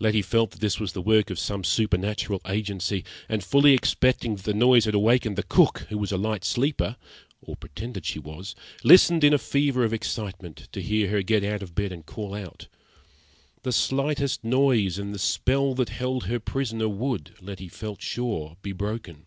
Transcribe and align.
Letty 0.00 0.22
felt 0.22 0.52
that 0.52 0.62
this 0.62 0.80
was 0.80 0.94
the 0.94 1.02
work 1.02 1.28
of 1.28 1.38
some 1.38 1.62
supernatural 1.62 2.40
agency, 2.46 3.04
and, 3.28 3.44
fully 3.44 3.74
expecting 3.74 4.34
that 4.36 4.46
the 4.46 4.54
noise 4.54 4.86
had 4.86 4.94
awakened 4.94 5.36
the 5.36 5.42
cook, 5.42 5.80
who 5.90 5.98
was 5.98 6.10
a 6.10 6.16
light 6.16 6.46
sleeper 6.46 6.96
(or 7.42 7.56
pretended 7.56 8.06
she 8.06 8.18
was), 8.18 8.54
listened 8.84 9.22
in 9.22 9.34
a 9.34 9.38
fever 9.38 9.84
of 9.84 9.92
excitement 9.92 10.66
to 10.72 10.80
hear 10.80 11.10
her 11.10 11.20
get 11.20 11.44
out 11.44 11.62
of 11.62 11.74
bed 11.74 11.92
and 11.92 12.06
call 12.06 12.32
out. 12.34 12.68
The 13.64 13.70
slightest 13.72 14.42
noise 14.42 14.98
and 14.98 15.14
the 15.14 15.18
spell 15.18 15.74
that 15.74 15.90
held 15.90 16.24
her 16.24 16.40
prisoner 16.40 16.88
would, 16.88 17.34
Letty 17.42 17.68
felt 17.68 18.00
sure, 18.00 18.56
be 18.62 18.72
broken. 18.72 19.26